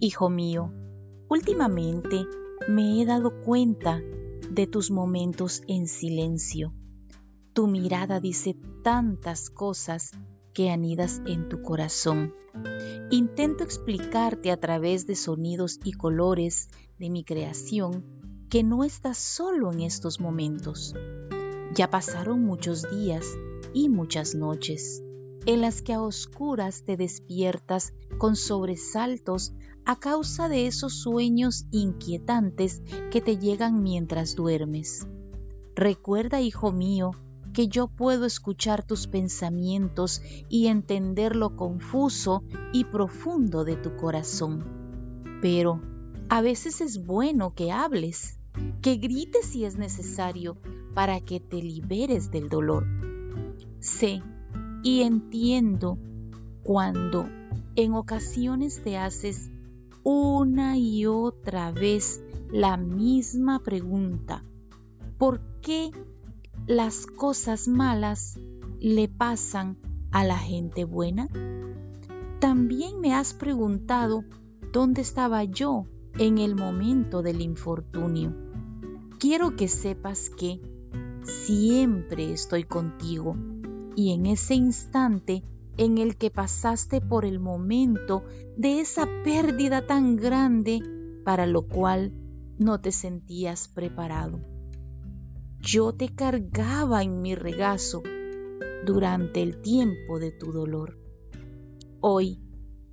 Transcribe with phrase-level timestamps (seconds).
[0.00, 0.72] Hijo mío,
[1.28, 2.24] últimamente
[2.68, 4.00] me he dado cuenta
[4.48, 6.72] de tus momentos en silencio.
[7.52, 10.12] Tu mirada dice tantas cosas
[10.54, 12.32] que anidas en tu corazón.
[13.10, 16.68] Intento explicarte a través de sonidos y colores
[17.00, 18.04] de mi creación
[18.48, 20.94] que no estás solo en estos momentos.
[21.74, 23.26] Ya pasaron muchos días
[23.74, 25.02] y muchas noches
[25.46, 29.52] en las que a oscuras te despiertas con sobresaltos
[29.84, 35.06] a causa de esos sueños inquietantes que te llegan mientras duermes.
[35.74, 37.12] Recuerda, hijo mío,
[37.54, 44.64] que yo puedo escuchar tus pensamientos y entender lo confuso y profundo de tu corazón.
[45.40, 45.80] Pero
[46.28, 48.38] a veces es bueno que hables,
[48.82, 50.58] que grites si es necesario
[50.94, 52.86] para que te liberes del dolor.
[53.80, 54.22] Sé
[54.82, 55.98] y entiendo
[56.62, 57.28] cuando
[57.76, 59.50] en ocasiones te haces
[60.02, 64.44] una y otra vez la misma pregunta.
[65.18, 65.90] ¿Por qué
[66.66, 68.38] las cosas malas
[68.80, 69.78] le pasan
[70.10, 71.28] a la gente buena?
[72.40, 74.24] También me has preguntado
[74.72, 75.86] dónde estaba yo
[76.18, 78.34] en el momento del infortunio.
[79.18, 80.60] Quiero que sepas que
[81.22, 83.36] siempre estoy contigo
[83.98, 85.42] y en ese instante
[85.76, 88.22] en el que pasaste por el momento
[88.56, 90.80] de esa pérdida tan grande
[91.24, 92.12] para lo cual
[92.58, 94.38] no te sentías preparado.
[95.58, 98.04] Yo te cargaba en mi regazo
[98.86, 100.96] durante el tiempo de tu dolor.
[101.98, 102.40] Hoy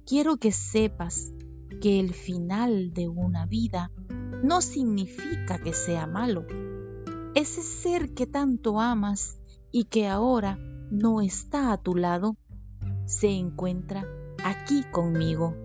[0.08, 1.32] quiero que sepas
[1.84, 3.92] que el final de una vida
[4.44, 6.48] no significa que sea malo.
[7.36, 9.38] Ese ser que tanto amas
[9.72, 10.58] y que ahora
[10.92, 12.38] no está a tu lado,
[13.06, 14.08] se encuentra
[14.44, 15.56] aquí conmigo,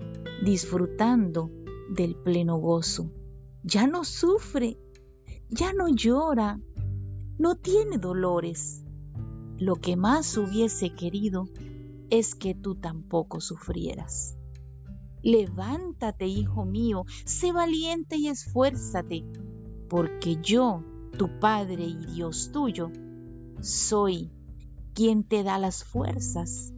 [0.44, 1.50] disfrutando
[1.90, 3.10] del pleno gozo.
[3.62, 4.78] Ya no sufre,
[5.48, 6.60] ya no llora,
[7.38, 8.84] no tiene dolores.
[9.58, 11.48] Lo que más hubiese querido
[12.08, 14.36] es que tú tampoco sufrieras.
[15.22, 19.24] Levántate, hijo mío, sé valiente y esfuérzate,
[19.88, 20.82] porque yo,
[21.18, 22.90] tu Padre y Dios tuyo,
[23.60, 24.30] soy
[24.94, 26.72] quien te da las fuerzas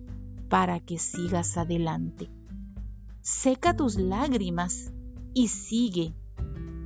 [0.49, 2.31] para que sigas adelante.
[3.21, 4.93] Seca tus lágrimas
[5.35, 6.15] y sigue.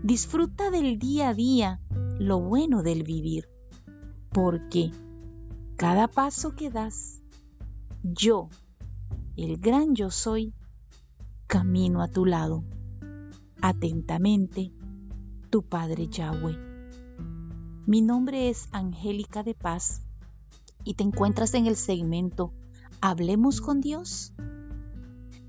[0.02, 1.80] Disfruta del día a día
[2.18, 3.48] lo bueno del vivir,
[4.30, 4.90] porque
[5.76, 7.20] cada paso que das,
[8.02, 8.48] yo,
[9.36, 10.54] el gran yo soy,
[11.46, 12.64] camino a tu lado.
[13.60, 14.72] Atentamente,
[15.50, 16.58] tu Padre Yahweh.
[17.86, 20.05] Mi nombre es Angélica de Paz
[20.86, 22.52] y te encuentras en el segmento
[23.02, 24.32] Hablemos con Dios,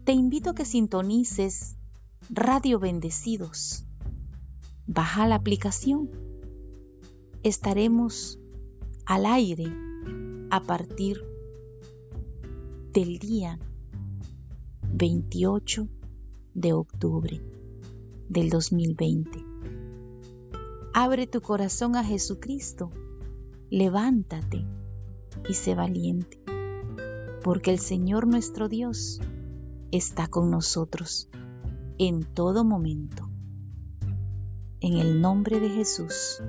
[0.03, 1.77] te invito a que sintonices
[2.29, 3.85] Radio Bendecidos.
[4.85, 6.09] Baja la aplicación.
[7.43, 8.39] Estaremos
[9.05, 9.71] al aire
[10.49, 11.21] a partir
[12.91, 13.59] del día
[14.91, 15.87] 28
[16.53, 17.41] de octubre
[18.27, 19.45] del 2020.
[20.93, 22.91] Abre tu corazón a Jesucristo.
[23.69, 24.65] Levántate
[25.47, 26.39] y sé valiente,
[27.43, 29.19] porque el Señor nuestro Dios
[29.91, 31.29] está con nosotros
[31.97, 33.29] en todo momento.
[34.79, 36.41] En el nombre de Jesús.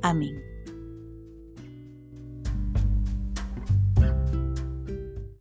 [0.00, 0.51] Amén.